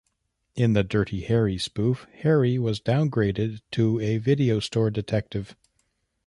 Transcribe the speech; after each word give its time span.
In 0.55 0.73
the 0.73 0.83
"Dirty 0.83 1.21
Harry" 1.25 1.59
spoof, 1.59 2.07
Harry 2.23 2.57
was 2.57 2.79
downgraded 2.79 3.61
to 3.73 3.99
a 3.99 4.17
video 4.17 4.59
store 4.59 4.89
detective. 4.89 5.55